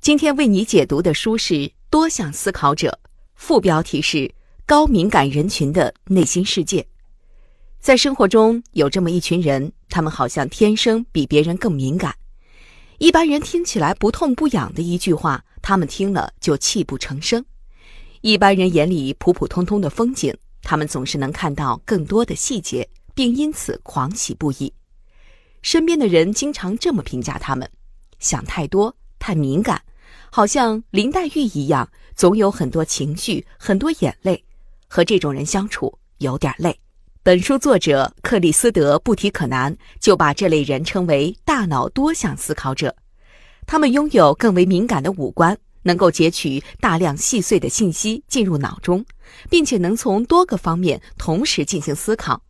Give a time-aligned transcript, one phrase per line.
[0.00, 1.54] 今天为你解读的书是
[1.90, 2.98] 《多项思考者》，
[3.34, 4.32] 副标题是
[4.64, 6.86] “高敏感人群的内心世界”。
[7.78, 12.14] 在生活中有这么一群人，他们好像天生比别人更敏感。
[12.96, 17.42] 一般人听起来不痛不痒的一句话，他们听了就泣不成声；
[18.22, 24.72] 一般人眼里普普通通的风景，他们总是能看到更多的细节，并因此狂喜不已。
[25.60, 27.70] 身边的人经常这么评价他们：
[28.18, 29.78] 想太多，太敏感。
[30.30, 34.42] 好像林黛玉一样，总有很多情绪，很多眼泪。
[34.88, 36.76] 和这种人相处有点累。
[37.22, 42.94] 本书作者克里斯德布提可南就把这类人称为“大脑多项思考者”。
[43.66, 49.04] 他们拥有更为敏感的五官，能够截取大量细碎的信息进入脑中，
[49.48, 52.42] 并且能从多个方面同时进行思考，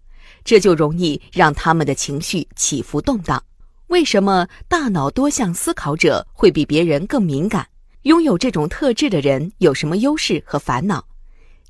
[0.44, 3.42] 这就容易让他们的情绪起伏动荡。
[3.90, 7.66] 为什么大脑多项思考者会比别人更敏感？
[8.02, 11.04] 拥有这种特质的人有什么优势和烦恼？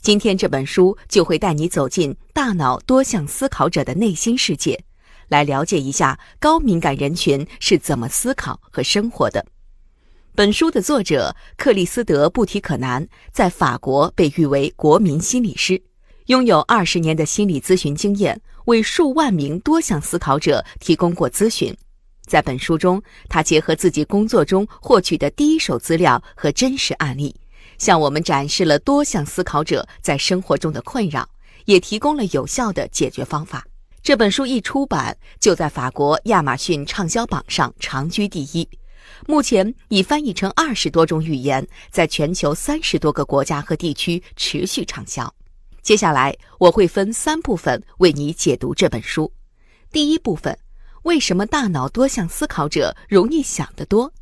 [0.02, 4.78] 今天这本书就会带你走进大脑多项思考者的内心世界，
[5.28, 9.42] 来了解一下高敏感人群是怎么思考和生活的。
[10.34, 15.82] 本书的作者克里斯德布提可南在法国被誉为国民心理师，
[16.26, 21.74] 拥有二十年的心理咨询经验，为数万名多项思考者提供过咨询。
[22.30, 27.34] 在本书中，他结合自己工作中获取的第一手资料和真实案例，
[27.76, 31.28] 向我们展示了多项思考者在生活中的困扰，
[31.64, 33.66] 也提供了有效的解决方法。
[34.00, 38.68] 这本书一出版，就在法国亚马逊畅销榜上长居第一，
[39.26, 45.34] 目前已翻译成二十多种语言，在全球三十多个国家和地区持续畅销。
[45.82, 49.32] 接下来，我会分三部分为你解读这本书。
[49.90, 50.56] 第一部分。
[51.02, 54.12] 为什么大脑多项思考者容易想得多？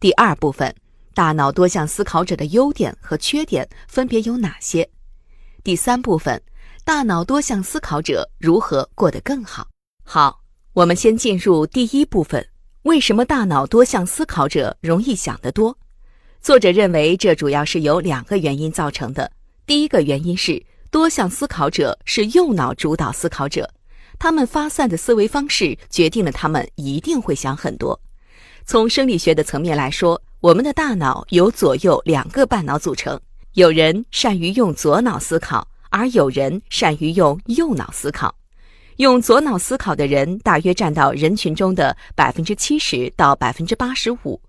[0.00, 0.74] 第二部分，
[1.12, 4.88] 大脑多项思考者的优点和缺点分别有哪些？
[5.62, 6.40] 第三部分，
[6.82, 9.68] 大脑多项思考者如何过得更好？
[10.02, 10.40] 好，
[10.72, 12.46] 我们先进入第一部分。
[12.84, 15.76] 为什么大脑多项思考者容易想得多？
[16.40, 19.30] 作者认为，这主要是由两个原因造成的。
[19.66, 23.70] 第一个原因是，多项思考者是右脑主导思考者。
[24.18, 28.00] 他们发散的思维方式决定了他们一定会想很多。
[28.66, 33.20] 从生理学的层面来说，我们的大脑由左右两个半脑组成，
[33.52, 38.34] 有人善于用左脑思考，而有人善于用右脑思考。
[38.96, 44.40] 用左脑思考的人大约占到人群中的百分之七十到百分之八十五，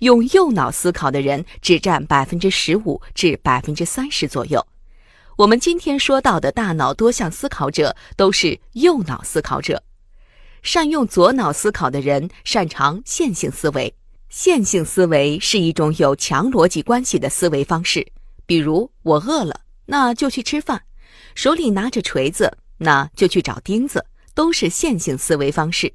[0.00, 4.64] 用右脑思考的人只占百分之十五至百分之三十左右。
[5.36, 9.82] 我们今天说到的大脑多项思考者都是右脑思考者，
[10.62, 13.92] 善用左脑思考的人擅长线性思维。
[14.28, 18.06] 线性思维是一种有强逻辑关系的思维方式。
[18.46, 20.78] 比如，我饿了，那就去吃饭；
[21.34, 25.92] 手里拿着锤子，那就去找钉子，都是线性思维方式。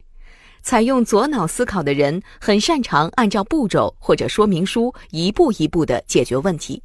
[0.61, 6.83] 采用左脑思考的人很擅长按照步骤或者说明书一步一步地解决问题。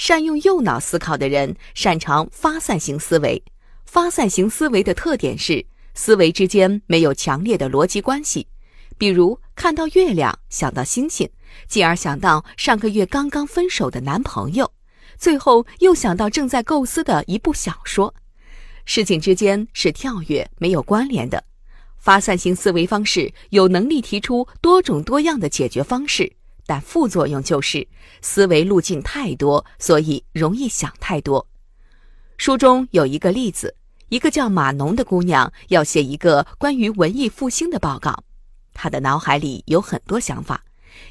[0.00, 3.44] 善用右脑思考的人擅长发散型思维。
[3.84, 5.62] 发散型思维的特点是
[5.92, 8.46] 思维之间没有强烈的逻辑关系。
[8.96, 11.28] 比如看到月亮想到星星，
[11.68, 14.72] 进而想到上个月刚刚分手的男朋友，
[15.18, 18.14] 最后又想到正在构思的一部小说。
[18.86, 21.44] 事情之间是跳跃，没有关联的。
[21.98, 26.32] 发散型思维方式有能力提出多种多样的解决方式。
[26.70, 27.84] 但副作用就是
[28.22, 31.44] 思维路径太多，所以容易想太多。
[32.36, 33.74] 书中有一个例子：
[34.08, 38.22] 一个叫马农的姑娘要写一个关于文艺复兴的报告，
[38.72, 40.62] 她的脑海里有很多想法，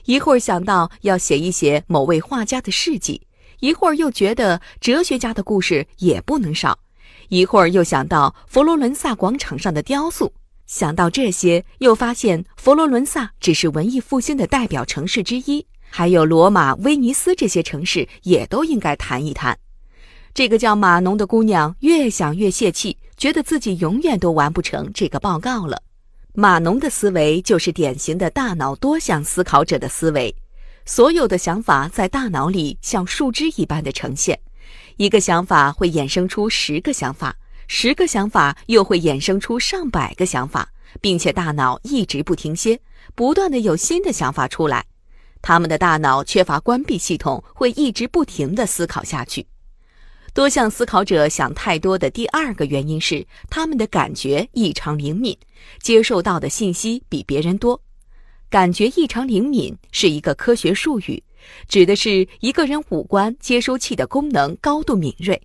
[0.06, 3.28] 一会儿想到要写一写某位画家的事迹，
[3.60, 6.80] 一会儿又觉得哲学家的故事也不能少，
[7.28, 10.32] 一会儿又想到佛罗伦萨广场上的雕塑。
[10.70, 19.58] 想到这些，又发现佛罗伦萨只是文艺复兴的代表城市之一，还有罗马、威尼斯这些城市也都应该谈一谈。
[20.32, 25.82] 这个叫马农的姑娘越想越泄气，觉得自己永远都完不成这个报告了。
[26.34, 30.36] 马农的思维就是典型的大脑多项思考者的思维，
[30.86, 34.40] 所有的想法在大脑里像树枝一般的呈现，
[34.98, 37.36] 一个想法会衍生出十个想法。
[37.72, 40.68] 十个想法又会衍生出上百个想法，
[41.00, 42.80] 并且大脑一直不停歇，
[43.14, 44.84] 不断的有新的想法出来。
[45.40, 49.46] 他们的大脑缺乏关闭系统，会一直不停的思考下去。
[50.34, 55.38] 多项思考者想太多的第二个原因是他们的感觉异常灵敏，
[55.80, 57.80] 接受到的信息比别人多。
[58.50, 61.24] 感觉异常灵敏是一个科学术语，
[61.68, 65.40] 指的是一个人五官接收器的功能高度敏锐。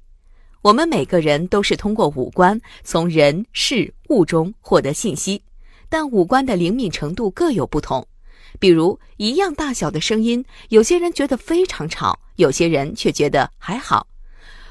[0.64, 5.42] 我们每个人都是通过五官从人事物中获得信息，
[5.90, 8.08] 但五官的灵敏程度各有不同。
[8.58, 14.06] 比如，一样大小的声音，有些人觉得非常吵，有些人却觉得还好。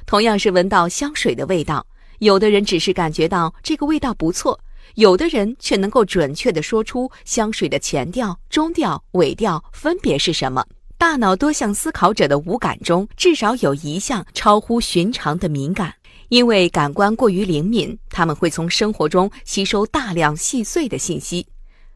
[0.07, 1.85] 同样是闻到香水的味道，
[2.17, 4.59] 有的人只是感觉到这个味道不错，
[4.95, 10.65] 有的人却能够准确地说出香水的前调、中调、尾调分别是什么。
[11.03, 15.93] 大脑多项思考者的五感中，至少有一项超乎寻常的敏感，
[16.29, 21.45] 因为感官过于灵敏，他们会从生活中吸收大量细碎的信息，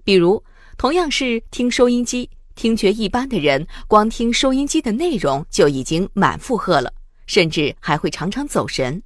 [0.03, 0.43] 比如。
[0.77, 6.91] 同样是听收音机，听觉一般的人，光听收音机的内容就已经满负荷了，
[7.27, 9.01] 甚至还会常常走神。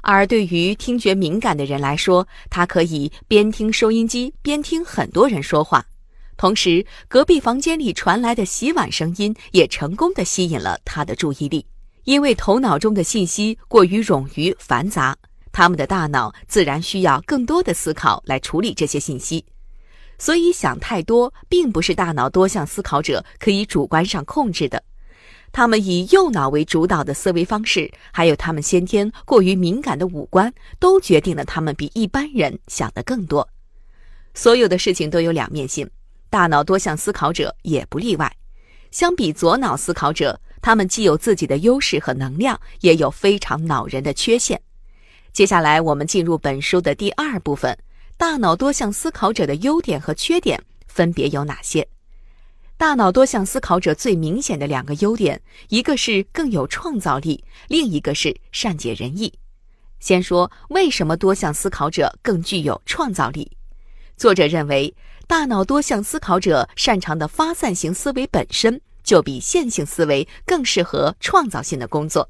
[0.00, 5.84] 而对于听觉敏感的人来说，他可以边听收音机边听很多人说话，
[6.36, 11.66] 同时隔壁房间里传来的洗碗声音也成功的吸引了他的注意力。
[12.04, 15.16] 因为头脑中的信息过于冗余繁杂，
[15.52, 19.44] 他们的大脑自然需要更多的思考来处理这些信息。
[20.18, 24.82] 所以想太多并不是大脑多项思考者可以主观上控制的，
[25.50, 33.48] 他们以右脑为主导的思维方式，还有他们先天过于敏感的五官，都决定了他们比一般人想得更多。
[34.34, 35.88] 所有的事情都有两面性，
[36.34, 38.36] 大脑多项思考者也不例外。
[38.90, 44.60] 相比左脑思考者，他们既有自己的优势和能量，也有非常恼人的缺陷。
[45.32, 47.78] 接下来我们进入本书的第二部分。
[48.16, 51.86] 大脑多项思考者的优点和缺点分别有哪些？
[52.76, 59.32] 大脑多项思考者最明显的两个优点，一个是更有创造力，另一个是善解人意。
[60.00, 63.56] 先说为什么多项思考者更具有创造力。
[64.16, 64.94] 作者认为，
[65.26, 72.28] 大脑多项思考者擅长的发散型思维本身就比线性思维更适合创造性的工作。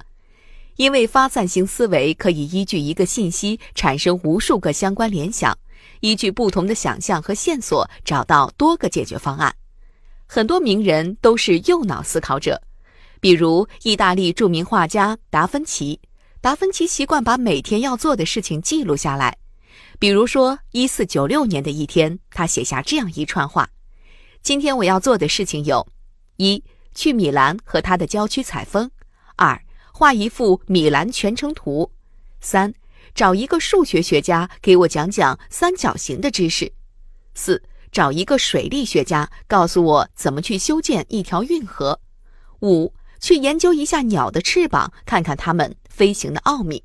[0.77, 5.57] 因为发散型思维可以依据一个信息产生无数个相关联想。
[6.01, 9.55] 依据不同的想象和线索，找到多个解决方案。
[10.27, 12.61] 很多名人都是右脑思考者，
[13.21, 16.01] 比如意大利著名画家达芬奇。
[16.41, 19.37] 达芬奇习惯把每天要做的事情记录下来。
[20.05, 23.71] 比如说，一四九六年的一天，他写下这样一串话
[24.45, 25.89] ：“今天我要做的事情有：
[26.37, 26.63] 一、
[26.95, 28.87] 去米兰和他的郊区采风；
[29.37, 29.59] 二、
[29.95, 31.91] 画一幅米兰全城图；
[32.43, 32.75] 三。”
[33.17, 36.71] 找一个数学学家给我讲讲三角形的知识。
[37.35, 41.99] 四，找一个水利学家告诉我怎么去修建一条运河。
[42.61, 42.93] 五，
[43.23, 46.85] 去研究一下鸟的翅膀，看看它们飞行的奥秘。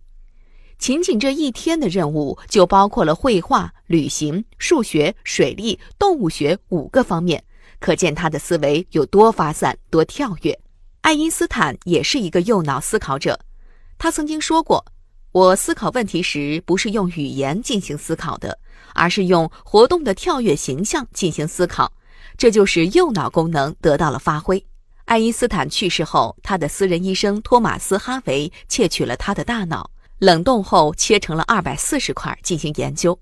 [0.80, 7.44] 仅仅这一天的任务就包括了绘画、旅行、数学、水利、动物学五个方面，
[7.80, 10.58] 可见他的思维有多发散、多跳跃。
[11.02, 13.38] 爱因斯坦也是一个右脑思考者，
[13.98, 14.84] 他曾经说过。
[15.31, 18.58] 我思考问题时，不是用语言进行思考的，
[18.96, 21.92] 而是用活动的跳跃形象进行思考，
[22.38, 24.66] 这就是右脑功能得到了发挥。
[25.06, 33.18] 爱因斯坦去世后，他的私人医生托马斯·哈维窃取了他的大脑，冷冻后切成了二百四十块进行研究。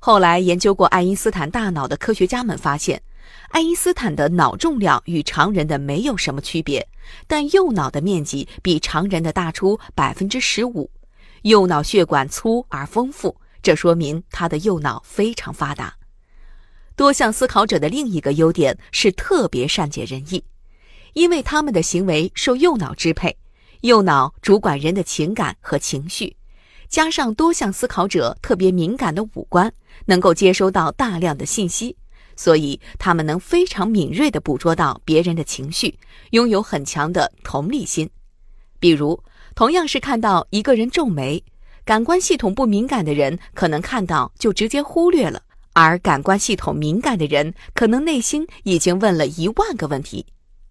[0.00, 3.00] 后来，研究过爱因斯坦大脑的科学家们发现，
[3.48, 6.86] 爱因斯坦的脑重量与常人的没有什么区别，
[7.26, 10.90] 但右脑的面积比常人的大出百分之十五。
[11.42, 15.94] 右脑血管粗而丰富，这说明他的右脑非常发达。
[16.96, 20.44] 多项思考者的另一个优点是特别善解人意，
[21.12, 23.36] 因为他们的行为受右脑支配，
[23.84, 26.34] 右脑主管人的情感和情绪，
[26.88, 29.70] 加上多项思考者特别敏感的五官，
[30.06, 31.94] 能够接收到大量的信息，
[32.34, 35.98] 所以他们能非常敏锐地捕捉到别人的情绪，
[36.30, 38.08] 拥有很强的同理心。
[38.80, 39.22] 比如。
[39.56, 41.40] 同样是看到一个人皱眉，
[41.84, 45.40] 感官系统不敏感的人可能看到就直接忽略了，
[45.74, 50.26] 而感官系统敏感的人可能内心已经问了一万个问题：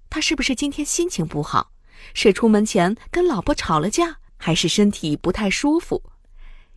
[0.10, 1.72] 他是不是今天心情不好？
[2.14, 6.02] 是出门前跟老婆吵了架，还是身体不太舒服？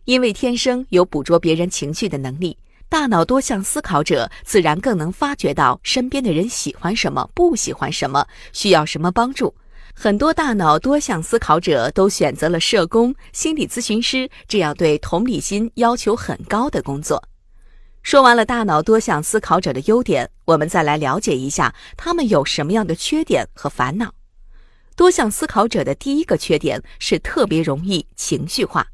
[0.05, 2.57] 因为天生有捕捉别人情绪的能力，
[2.87, 9.53] 大脑多项思考者自然更能发觉到身边的人喜欢什么、不喜欢什么、需要什么帮助。
[9.93, 17.21] 很多大脑多项思考者都选择了社工、心理咨询师这样对同理心要求很高的工作。
[18.03, 24.13] 说完了大脑多项思考者的优点，我们再来了解一下他们有什么样的缺点和烦恼。
[24.97, 28.87] 多项思考者的第一个缺点是特别容易情绪化。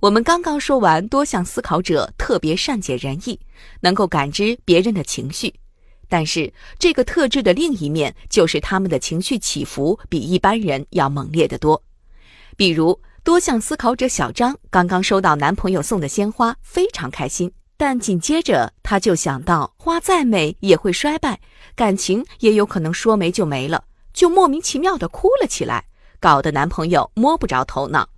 [0.00, 3.40] 我们刚刚说完，多项思考者特别善解人意，
[3.80, 5.52] 能够感知别人的情绪。
[6.08, 11.82] 但是这个特质的另一面就是他们的情绪起伏比一般人要猛烈得多。
[12.56, 17.50] 比如，多项思考者小张刚刚收到男朋友送的鲜花，非常开心。
[17.76, 21.40] 但紧接着，他就想到花再美也会衰败，
[21.74, 23.82] 感情也有可能说没就没了，
[24.14, 25.84] 就莫名其妙的哭了起来，
[26.18, 28.08] 搞得男朋友摸不着头脑。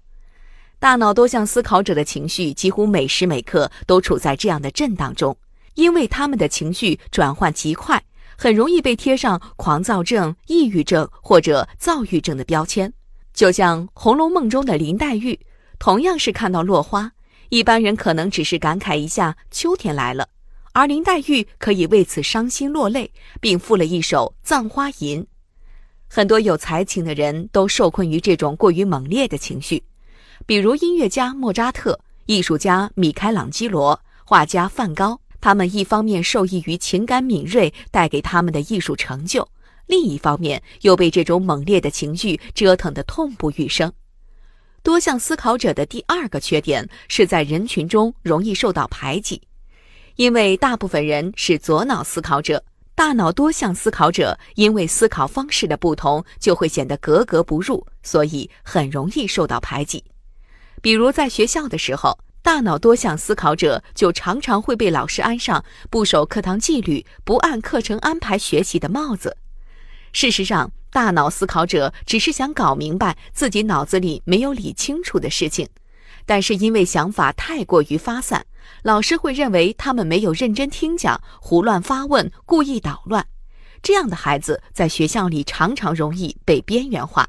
[0.79, 5.37] 大脑多项思考者的情绪几乎每时每刻都处在这样的震荡中，
[5.75, 8.05] 因为他们的情绪转换极快，
[8.37, 12.93] 很容易被贴上狂躁症、抑郁症或者躁郁症的标签。
[13.33, 15.41] 就像《红楼梦》中的林黛玉，
[15.79, 17.11] 同样是看到落花。
[17.49, 20.29] 一般人可能只是感慨一下秋天来了，
[20.73, 25.23] 而林黛玉可以为此伤心落泪，并赋了一首《葬花吟》。
[26.09, 29.83] 很多有才情的人都受困于这种过于猛烈的情绪，
[30.47, 35.21] 比如音乐家莫扎特、艺术家米开朗基罗、画家梵高。
[35.39, 39.47] 他们一方面受益于情感敏锐带给他们的艺术成就，
[39.87, 43.93] 另一方面又被这种猛烈的情绪折腾得痛不欲生。
[44.83, 49.41] 多项思考者的第二个缺点是在人群中容易受到排挤，
[50.17, 52.65] 因为大部分人是左脑思考者，
[52.97, 60.03] 大脑多项思考者因为思考方式的不同，就会显得格格不入，所以很容易受到排挤。
[60.81, 69.37] 比如在学校的时候，大脑多项思考者就常常会被老师安上不守课堂纪律、不按课程安排学习的帽子。
[70.15, 75.69] 事实上，大脑思考者只是想搞明白自己脑子里没有理清楚的事情，
[76.27, 78.45] 但是因为想法太过于发散，
[78.83, 83.25] 老师会认为他们没有认真听讲，胡乱发问，故意捣乱。
[83.83, 87.29] 这样的孩子在学校里常常容易被边缘化。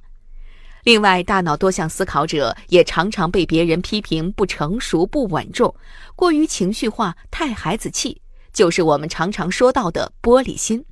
[0.83, 5.75] 另外，大脑多项思考者也常常被别人批评不成熟、不稳重，
[6.15, 8.21] 过于情绪化，太孩子气，
[8.53, 10.83] 就是我们常常说到的玻璃心。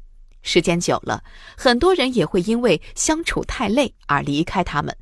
[0.43, 1.23] 时间久了，
[1.57, 4.95] 很多人也会因为相处太累而离开他们。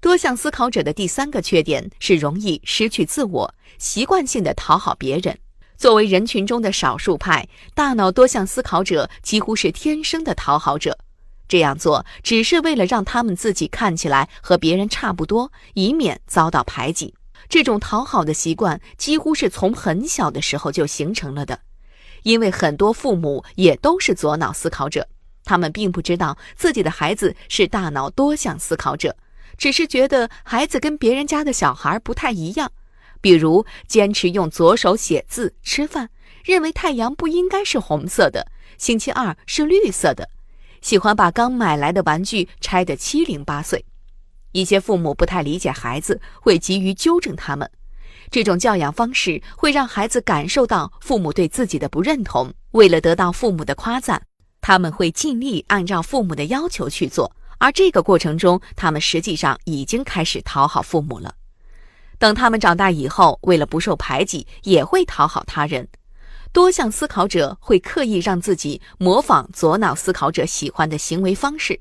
[0.00, 5.36] 多项思考者的第三个缺点是容易失去自我，习惯性的讨好别人。
[5.76, 10.96] 作为人群中的少数派，大脑多项思考者几乎是天生的讨好者。
[11.48, 17.12] 这样做只是为了让他们自己看起来和别人差不多，以免遭到排挤。
[17.48, 21.58] 这种讨好的习惯几乎是从很小的时候就形成了的。
[22.22, 25.08] 因为很多父母也都是左脑思考者，
[25.44, 29.16] 他们并不知道自己的孩子是大脑多项思考者，
[29.58, 32.72] 只是觉得孩子跟别人家的小孩不太一样，
[33.20, 36.08] 比如坚持用左手写字、吃饭，
[36.44, 38.46] 认为太阳不应该是红色的，
[38.78, 40.30] 星期二是绿色的，
[40.80, 43.84] 喜欢把刚买来的玩具拆得七零八碎。
[44.52, 47.70] 一些父母不太理解孩子，会急于纠正他们。
[48.30, 52.52] 这种教养方式会让孩子感受到父母对自己的不认同。
[52.72, 54.22] 为了得到父母的夸赞，
[54.60, 61.34] 他们会尽力按照父母的要求去做，而这个过程中，他们实际上已经开始讨好父母了。
[62.18, 65.86] 等他们长大以后，为了不受排挤，也会讨好他人。
[66.52, 71.78] 多项思考者会刻意让自己模仿左脑思考者喜欢的行为方式，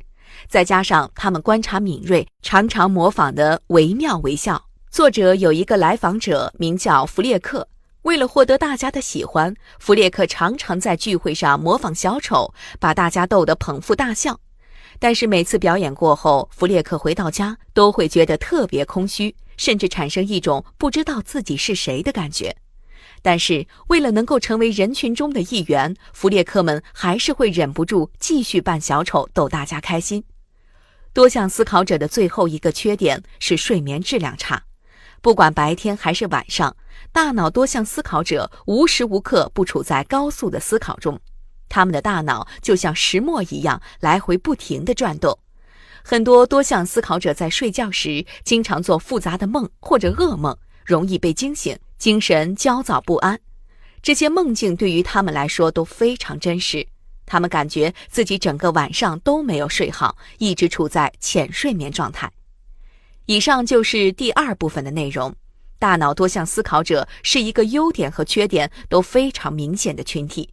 [0.49, 4.61] 再加上他们观察敏锐，常常模仿的惟妙惟肖。
[4.91, 7.67] 作者有一个来访者名叫弗列克，
[8.01, 14.39] 为了获得大家的喜欢，弗列克常常在聚会上模仿小丑，把大家逗得捧腹大笑。
[14.99, 22.55] 但是每次表演过后，弗列克回到家都会觉得特别空虚，甚至产生一种不知道自己是谁的感觉。
[23.21, 30.23] 但是为了能够成为人群中的一员，弗列克们还是会忍不住继续扮小丑逗大家开心。
[31.13, 34.63] 多项思考者的最后一个缺点是睡眠质量差。
[35.19, 36.75] 不管白天还是晚上，
[37.11, 41.19] 大脑多项思考者无时无刻不处在高速的思考中，
[41.69, 45.37] 他们的大脑就像石磨一样来回不停地转动。
[46.03, 53.39] 很多多项思考者在睡觉时经常做复杂的梦或者噩梦，容易被惊醒，精神焦躁不安。
[54.01, 56.87] 这些梦境对于他们来说都非常真实，
[57.25, 62.31] 他们感觉自己整个晚上都没有睡好，一直处在浅睡眠状态。
[63.25, 65.35] 以上就是第二部分的内容。
[65.79, 70.49] 大脑多项思考者是一个优点和缺点都非常明显的群体，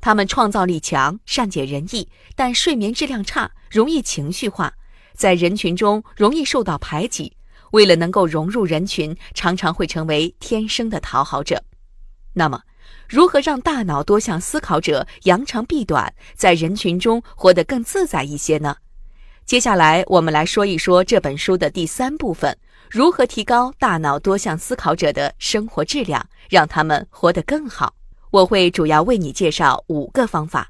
[0.00, 4.72] 他们创造力强，善解人意，但睡眠质量差，容易情绪化，
[5.14, 7.36] 在人群中容易受到排挤。
[7.70, 11.60] 为了能够融入人群，常常会成为天生的讨好者。
[12.32, 12.62] 那么，
[13.08, 18.76] 如何让大脑多项思考者扬长避短，在人群中活得更自在一些呢？
[19.44, 22.56] 接下来，我们来说一说这本书的第三部分：
[22.88, 27.94] 如何提高大脑多项思考者的生活质量，让他们活得更好。
[28.34, 30.68] 我会主要为你介绍五个方法。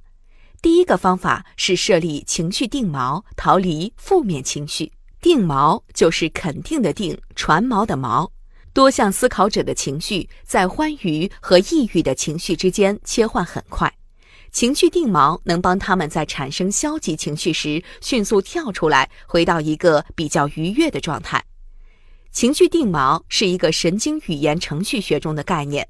[0.60, 4.92] 第一个方法是设立情绪定锚，逃离负面情绪。
[5.18, 8.28] 定锚就是肯定的定，船锚的锚。
[8.74, 13.90] 多项思考者的情绪在欢愉和抑郁的情绪之间切换很快。
[14.52, 21.42] 情绪定锚能帮他们在产生消极情绪时迅速跳出来，回到一个比较愉悦的状态。
[22.30, 25.88] 情绪定锚是一个神经语言程序学中的概念，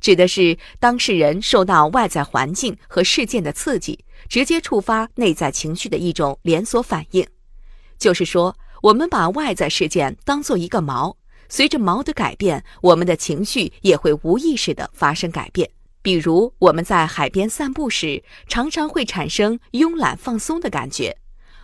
[0.00, 7.26] 指的是当事人受到外在环境和事件的刺激，直接触发内在情绪的一种连锁反应。
[7.98, 11.14] 就是说，我们把外在事件当做一个锚，
[11.48, 15.68] 随着锚的改变，我们的情绪也会无意识地发生改变。
[16.02, 21.12] 比如，我们在海边散步时，常常会产生慵懒放松的感觉；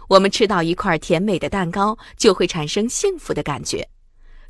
[0.08, 3.88] 我们吃到一块甜美的蛋糕，就会产生幸福的感觉。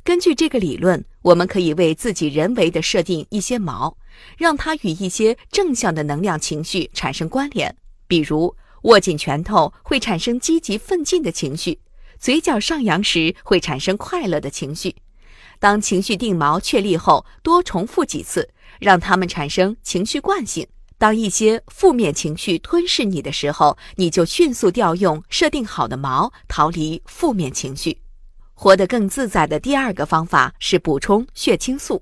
[0.07, 3.93] 根据这个理论，我们可以为自己人为的设定一些锚，
[4.37, 7.75] 让它与一些正向的能量情绪产生关联。
[8.07, 11.77] 比如，握紧拳头会产生积极奋进的情绪，
[12.17, 14.95] 嘴角上扬时会产生快乐的情绪。
[15.59, 18.49] 当情绪定锚确立后，多重复几次。
[18.79, 20.65] 让它们产生情绪惯性。
[20.97, 27.97] 当一些负面情绪吞噬你的时候，你就迅速调用设定好的锚，逃离负面情绪，
[28.59, 32.01] 活得更自在的第二个方法是补充血清素。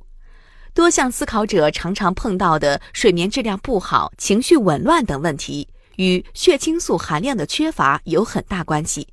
[0.73, 9.09] 多项思考者常常碰到的睡眠质量不好、情绪紊乱等问题，与血清素含量的缺乏有很大关系。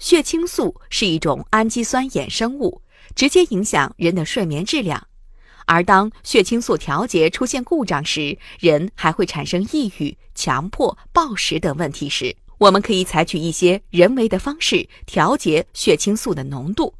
[0.00, 2.82] 血清素是一种氨基酸衍生物，
[3.14, 5.06] 直接影响人的睡眠质量。
[5.66, 16.92] 而当血清素调节出现故障时，人还会产生抑郁、强迫、暴食等问题时，我们可以采取一些人为的方式调节血清素的浓度，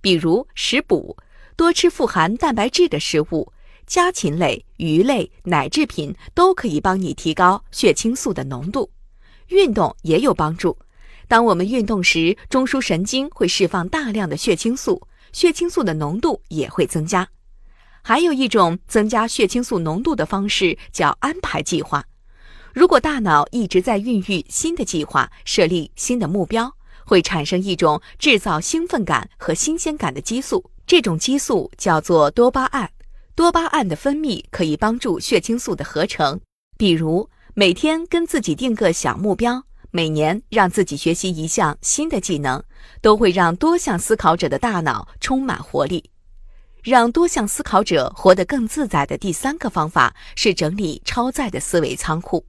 [0.00, 1.16] 比如食补，
[1.56, 3.52] 多吃富含蛋白质的食物，
[3.88, 8.88] 家禽类、鱼类、奶制品都可以帮你提高血清素的浓度。
[9.48, 10.78] 运动也有帮助，
[11.26, 17.28] 当我们运动时，中枢神经会释放大量的血清素，血清素的浓度也会增加。
[18.02, 22.04] 还有一种增加血清素浓度的方式叫安排计划。
[22.72, 26.72] 如果大脑一直在孕育新的计划，设立新的目标，
[27.04, 32.88] 会产生一种制造兴奋感和新鲜感的激素，这种激素叫做多巴胺。
[33.34, 36.40] 多巴胺的分泌可以帮助血清素的合成。
[36.76, 42.62] 比如，每天跟自己定个小目标，每年让自己学习一项新的技能，
[43.00, 46.08] 都会让多项思考者的大脑充满活力。
[46.82, 52.44] 让多项思考者活得更自在的第三个方法是整理超载的思维仓库。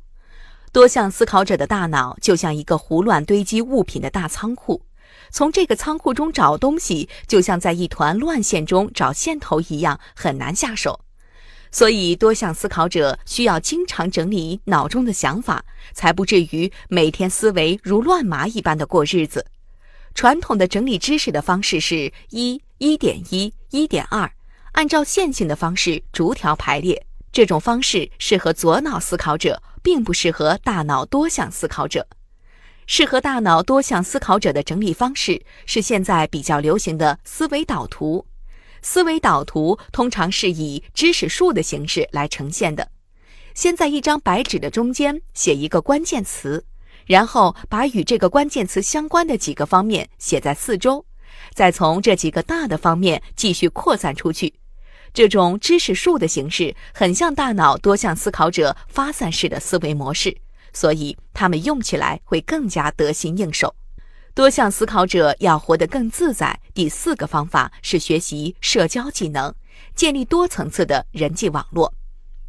[0.71, 4.81] 多项思考者的大脑就像一个胡乱堆积物品的大仓库，
[5.29, 11.01] 从这个仓库中找东西，就像在一团乱线中找线头一样，很难下手。
[11.73, 19.45] 所以，多项思考者需要经常整理脑中的想法，才不至于每天思维如乱麻一般的过日子。
[20.15, 24.31] 传统的整理知识的方式是一一点一一点二，
[24.71, 27.05] 按照线性的方式逐条排列。
[27.31, 32.07] 这种方式适合左脑思考者，并不适合大脑多项思考者。
[32.87, 38.25] 适合大脑多项思考者的整理方式是现在比较流行的思维导图。
[38.81, 42.89] 思维导图通常是以知识树的形式来呈现的。
[43.53, 46.65] 先在一张白纸的中间写一个关键词。
[47.07, 51.03] 然后把与这个关键词相关的几个方面写在四周，
[51.53, 54.53] 再从这几个大的方面继续扩散出去。
[55.13, 60.37] 这种知识树的形式很像大脑多项思考者发散式的思维模式，
[60.73, 63.75] 所以他们用起来会更加得心应手。
[64.33, 69.53] 多项思考者要活得更自在，第四个方法是学习社交技能，
[69.93, 71.93] 建立多层次的人际网络。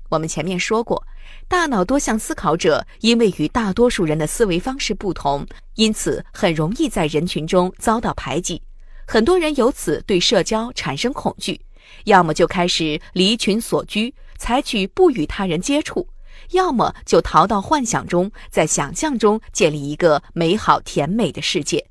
[0.08, 1.04] 我们前面说过。
[1.48, 8.60] 大脑多项思考者因为与大多数人的思维方式不同，因此很容易在人群中遭到排挤。
[9.06, 11.60] 很多人由此对社交产生恐惧，
[12.04, 16.06] 要么就开始离群索居，采取不与他人接触；
[16.50, 21.86] 要么就逃到幻想中，在想象中建立一个美好甜美的世界。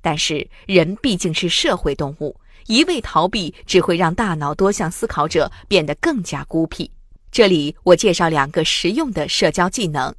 [0.00, 6.90] 但是人毕竟是社会动物，一味逃避只会让大脑多项思考者变得更加孤僻。
[7.30, 10.14] 这里我介绍两个实用的社交技能。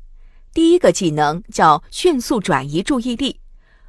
[0.53, 3.39] 第一个技能叫迅速转移注意力。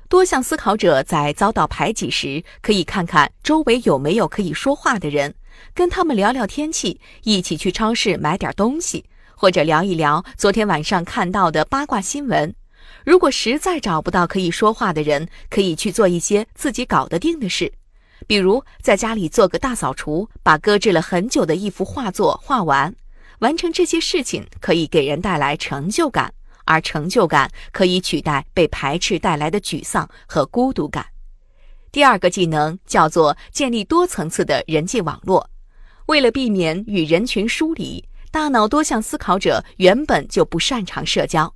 [0.09, 5.35] 多项思考者在遭到排挤时，可以看看周围有没有可以说话的人，
[5.75, 12.55] 跟他们聊聊天气，一起去超市买点东西，或者聊一聊昨天晚上看到的八卦新闻。
[13.05, 17.73] 如果实在找不到可以说话的人，可以去做一些自己搞得定的事，
[18.27, 22.95] 比如在家里做个大扫除，把搁置了很久的一幅画作画完。
[23.41, 26.33] 完成这些事情可以给人带来成就感，
[26.65, 31.07] 而成就感可以取代被排斥带来的沮丧和孤独感。
[31.93, 35.49] 第二个技能叫做建立多层次的人际网络。
[36.07, 41.55] 为了避免与人群疏离，大脑多项思考者原本就不擅长社交。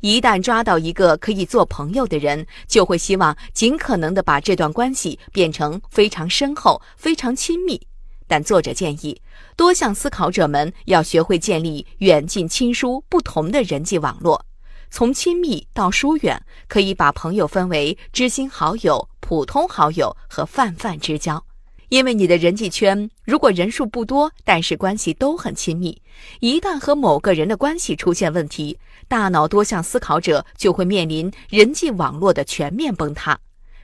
[0.00, 7.78] 一旦抓到一个可以做朋友的人，就会希望尽可能的把这段关系变成非常深厚、非常亲密。
[8.26, 9.20] 但作者建议，
[9.56, 14.46] 多项思考者们要学会建立远近亲疏不同的人际网络。
[14.90, 21.42] 从亲密到疏远，可以把朋友分为知心好友、普通好友和泛泛之交。
[21.88, 26.00] 因为你的人际圈如果人数不多，但是关系都很亲密，
[26.40, 33.38] 一旦和某个人的关系出现问题，大脑多项思考者就会面临人际网络的全面崩塌，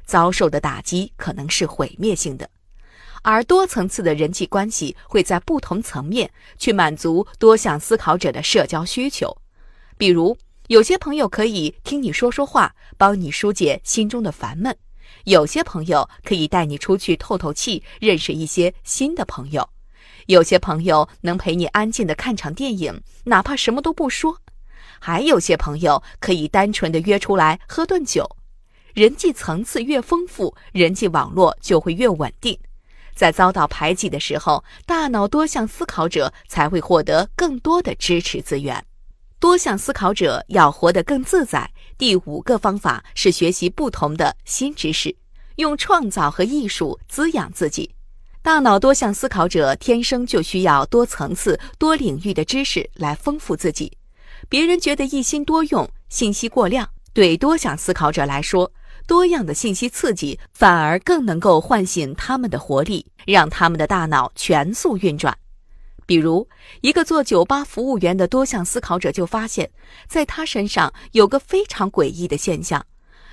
[0.05, 2.49] 遭受的打击可能是毁灭性的。
[3.23, 9.37] 而多层次的人际关系会在不同层面去满足多项思考者的社交需求，
[9.97, 10.37] 比如。
[10.69, 14.75] 有些朋友可以听你说说话，帮你疏解心中的烦闷；
[15.23, 19.63] 有些朋友可以带你出去透透气，认识一些新的朋友；
[20.27, 24.35] 有些朋友能陪你安静的看场电影，哪怕什么都不说；
[24.99, 28.29] 还有些朋友可以单纯的约出来喝顿酒。
[28.93, 32.59] 人际层次越丰富，人际网络就会越稳定。
[33.15, 38.85] 在遭到排挤的时候，大脑多项思考者才会获得更多的支持资源。
[39.39, 41.71] 多项思考者要活得更自在。
[41.99, 45.15] 第五个方法是学习不同的新知识，
[45.57, 47.95] 用创造和艺术滋养自己。
[48.43, 53.97] 大脑多项思考者天生就需要多层次、多领域的知识来丰富自己。
[54.49, 58.71] 别人觉得一心多用、信息过量，对多项思考者来说，
[59.07, 65.37] 多样的信息刺激反而更能够唤醒他们的活力，让他们的大脑全速运转。
[66.07, 66.49] 比如，
[66.83, 69.69] 一个做酒吧服务员的多项思考者就发现，
[70.09, 72.87] 在他身上有个非常诡异的现象：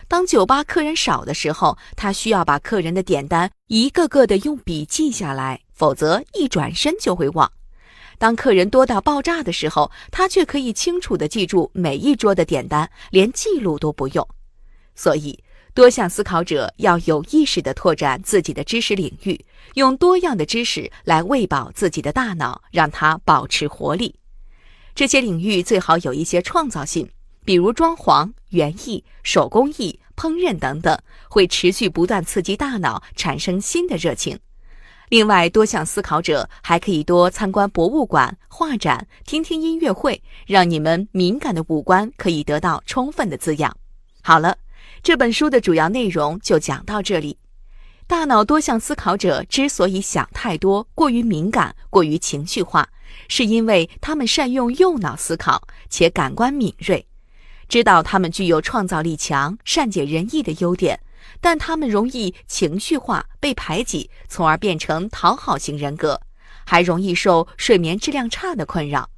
[0.07, 7.47] 当酒吧客人少的时候，他需要把客人的点单一个个的用笔记下来，否则一转身就会忘；
[8.17, 14.27] 当客人多到爆炸的时候，他却可以清楚的记住每一桌的点单，连记录都不用。
[14.95, 15.42] 所以。
[15.73, 24.13] 多项思考者要有意识地拓展自己的知识领域，用多样的知识来喂饱自己的大脑，让它保持活力。
[24.93, 27.09] 这些领域最好有一些创造性，
[27.43, 30.95] 比如装潢、园艺、手工艺、烹饪等等，
[31.27, 34.37] 会持续不断刺激大脑，产生新的热情。
[35.09, 43.75] 另外，多项思考者还可以多参观博物馆、画展，听听音乐会，让你们敏感的五官可以得到充分的滋养。
[44.21, 44.55] 好了。
[45.03, 47.37] 这本书的主要内容就讲到这里。
[48.07, 52.87] 大脑多项思考者之所以想太多、过于敏感、过于情绪化，
[53.27, 57.05] 是因为他们善用右脑思考，且感官敏锐，
[57.67, 60.97] 知道他们具有创造力强、善解人意的优点，
[61.41, 66.21] 但他们容易情绪化、被排挤，从而变成讨好型人格，
[66.65, 69.09] 还容易受睡眠质量差的困扰。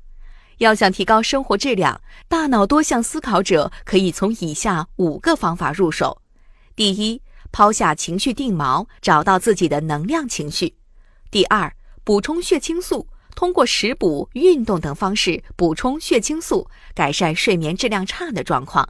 [0.59, 6.21] 要想提高生活质量，大脑多项思考者可以从以下五个方法入手：
[6.75, 10.73] 第一，抛下情绪定锚，找到自己的能量情绪；
[11.29, 11.73] 第二，
[12.05, 18.85] 补充血清素，通过食补、运动等方式补充血清素，改善睡眠质量差的状况；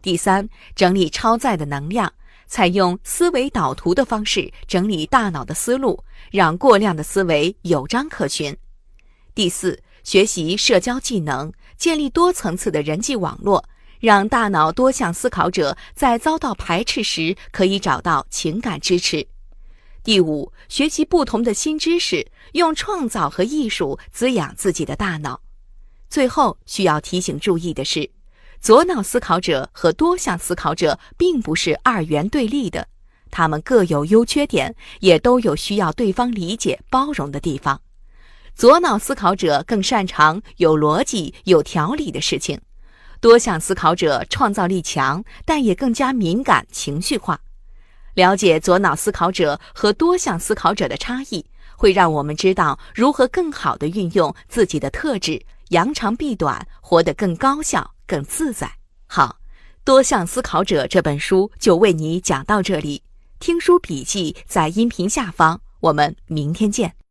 [0.00, 2.10] 第三，整理超载的能量，
[2.46, 8.54] 采用思维导图的方式整理大脑的思路，让过量的思维有章可循；
[9.34, 9.82] 第四。
[10.04, 13.64] 学习社交技能，建立多层次的人际网络，
[14.00, 19.26] 让大脑多项思考者在遭到排斥时可以找到情感支持。
[20.02, 25.40] 第五，学习不同的新知识，用创造和艺术滋养自己的大脑。
[26.10, 28.10] 最后需要提醒注意的是，
[28.60, 32.86] 左脑思考者和多项思考者并不是二元对立的，
[33.30, 37.80] 他们各有优缺点，也都有需要对方理解包容的地方。
[38.54, 42.60] 左脑思考者更擅长有逻辑、有条理的事情，
[43.20, 47.40] 多项思考者创造力强，但也更加敏感、情绪化。
[48.14, 51.44] 了解左脑思考者和多项思考者的差异，
[51.76, 58.70] 会让我们知道如何更好地运用自己的特质，扬长避短，活得更高效、更自在。
[59.08, 59.38] 好，
[59.82, 63.02] 多项思考者这本书就为你讲到这里。
[63.40, 66.94] 听书笔记在音频下方，我们明天见。